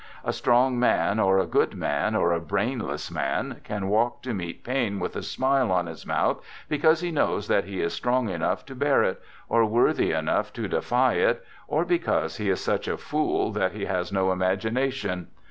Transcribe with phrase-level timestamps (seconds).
[0.25, 4.63] A strong man, or a good man or a brainless man, can walk to meet
[4.63, 8.65] pain with a smile on his mouth because he knows that he is strong enough
[8.65, 12.97] to bear it, or worthy enough to defy it, or because he is such a
[12.97, 15.27] fool that he has no imagination.